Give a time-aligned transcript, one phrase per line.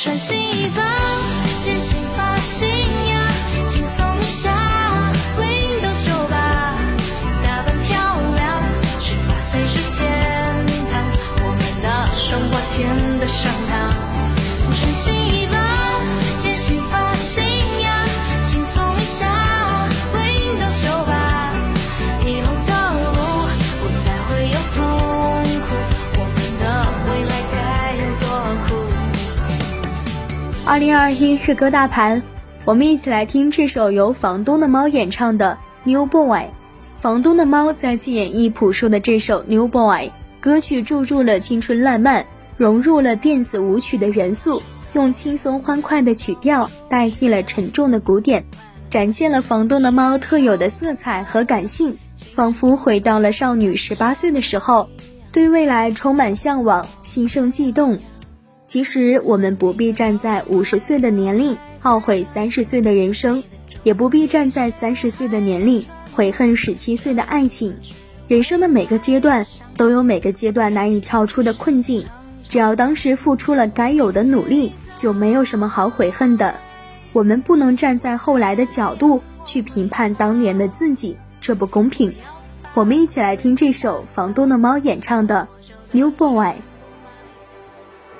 [0.00, 0.80] 穿新衣吧，
[1.60, 2.27] 剪新发
[30.68, 32.22] 二零二一日歌大盘，
[32.66, 35.56] 我们一起来听这首由房东的猫演唱的
[35.90, 36.40] 《New Boy》。
[37.00, 40.08] 房东的猫再次演绎朴树的这首《New Boy》，
[40.40, 42.26] 歌曲注入了青春烂漫，
[42.58, 48.44] 融入了电子舞曲的元素，用轻松欢快的曲调代替了沉重的鼓点，
[48.90, 51.96] 展现了房东的猫特有的色彩和感性，
[52.34, 54.90] 仿佛回到了少女十八岁的时候，
[55.32, 57.98] 对未来充满向往，心生悸动。
[58.68, 63.42] 其实我们不必站在五十岁的年龄懊悔三十岁的人生，
[63.82, 67.74] 也不必站在三十岁的年龄悔恨十七岁的爱情。
[68.28, 72.04] 人生的每个阶段都有每个阶段难以跳出的困境，
[72.46, 76.54] 只要当时付出了该有的努力，就没有什么好悔恨的。
[77.14, 82.12] 我们不能站在后来的角度去评判当年的自己，这不公平。
[82.74, 85.48] 我们一起来听这首房东的猫演唱的
[85.98, 86.48] 《New Boy》。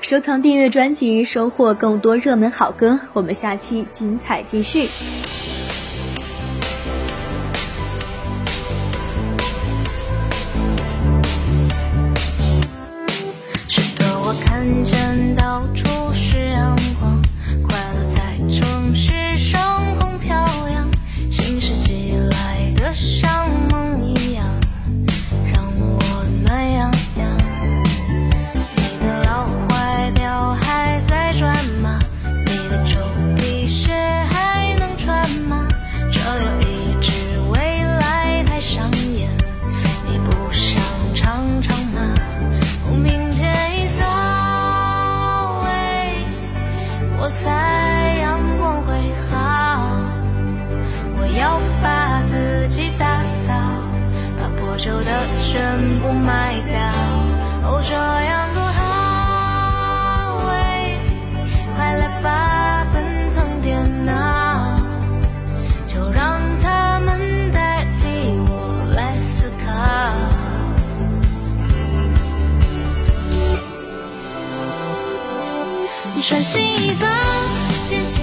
[0.01, 2.99] 收藏订阅专辑，收获更多热门好歌。
[3.13, 4.89] 我们下期精彩继续。
[76.21, 77.07] 穿新衣吧，
[77.87, 78.21] 剪新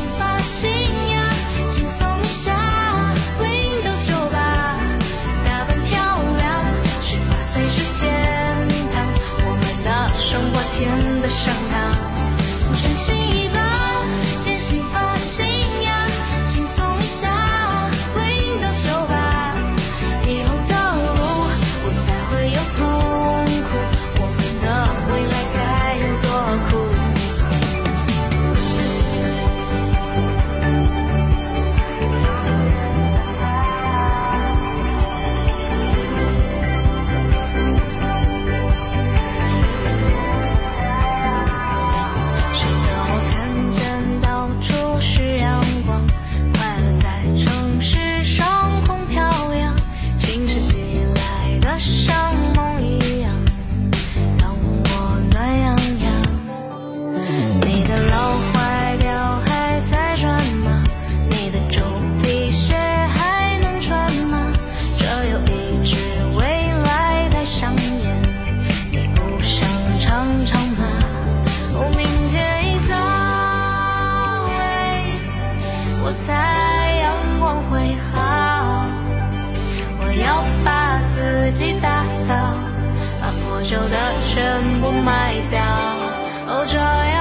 [81.55, 82.35] 己打扫，
[83.21, 83.95] 把破旧的
[84.27, 85.57] 全部卖掉。
[86.47, 87.14] 哦，这样